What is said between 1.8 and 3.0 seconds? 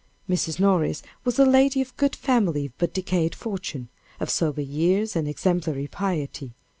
good family, but